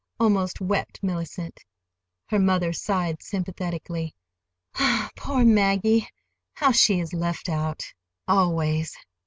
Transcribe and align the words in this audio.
almost 0.19 0.59
wept 0.59 0.99
Mellicent. 1.03 1.59
Her 2.29 2.39
mother 2.39 2.73
sighed 2.73 3.21
sympathetically. 3.21 4.15
"Poor 5.15 5.45
Maggie! 5.45 6.09
How 6.55 6.71
she 6.71 6.99
is 6.99 7.13
left 7.13 7.47
out—always!" 7.47 8.95